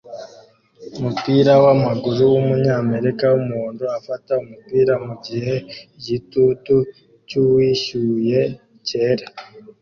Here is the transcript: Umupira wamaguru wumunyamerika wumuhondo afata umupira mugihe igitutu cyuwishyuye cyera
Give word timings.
Umupira 0.97 1.53
wamaguru 1.63 2.21
wumunyamerika 2.33 3.23
wumuhondo 3.33 3.85
afata 3.97 4.31
umupira 4.43 4.93
mugihe 5.05 5.55
igitutu 5.97 6.75
cyuwishyuye 7.27 8.41
cyera 8.87 9.25